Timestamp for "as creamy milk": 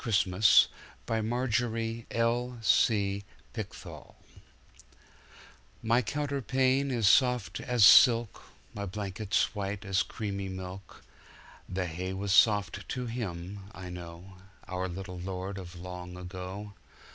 9.85-11.03